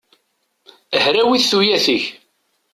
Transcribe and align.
Hrawit 1.03 1.45
tuyat-ik! 1.49 2.05